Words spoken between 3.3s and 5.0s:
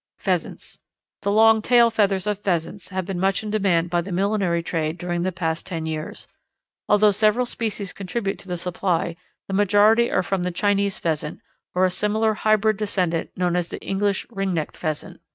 in demand by the millinery trade